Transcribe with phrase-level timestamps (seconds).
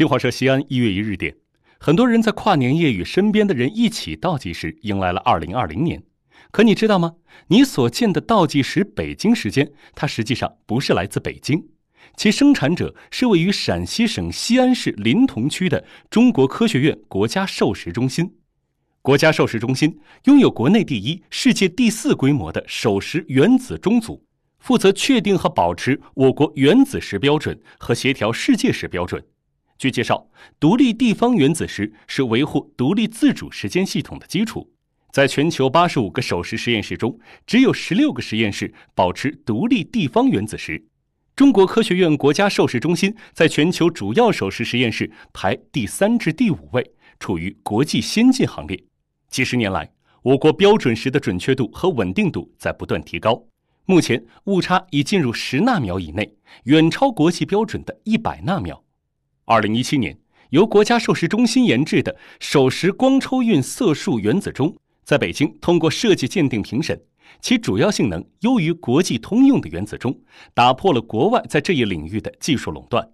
[0.00, 1.36] 新华社西安一月一日电，
[1.78, 6.02] 很多人在跨年夜与身边的人一起倒计时，迎来了二零二零年。
[6.50, 7.16] 可你知道吗？
[7.48, 11.62] 你所见的倒计时北京时间，它实际上不是来自北京，
[12.16, 18.36] 其生产者是位于陕西省西安市临潼区的中国科学院国家授时中心。
[19.02, 24.24] 国家授时中心拥有国内第一、世界第四规模的授时原子钟组，
[24.60, 29.22] 负责确定和保持我国原子时标准和协调世界时标准。
[29.80, 30.28] 据介绍，
[30.60, 34.70] 独立地方原子时是维护独立自主时间系统的基础。
[35.10, 40.84] 在全球八十五个授时实验室中，只有十六个实验室保持独立地方原子时。
[41.34, 48.78] 中国科学院国家授时中心在全球主要授时实验室排第三至第五位，处于国际先进行列。
[49.30, 53.42] 几十年来，我国标准时的准确度和稳定度在不断提高，
[53.86, 56.34] 目前误差已进入十纳秒以内，
[56.64, 58.84] 远超国际标准的一百纳秒。
[59.50, 60.16] 二零一七年，
[60.50, 64.72] 由国家授时中心研制的首时光抽运色素原子钟。
[65.02, 66.96] 在北京通过设计鉴定评审，
[67.40, 70.16] 其主要性能优于国际通用的原子钟，
[70.54, 73.10] 打破了国外在这一领域的技术垄断。